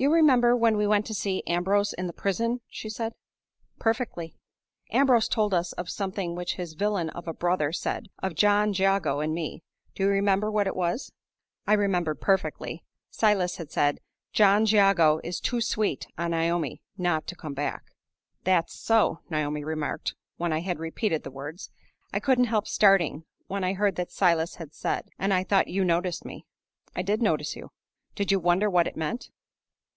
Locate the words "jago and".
8.72-9.34